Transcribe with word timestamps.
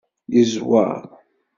Yeẓweṛ. 0.33 0.99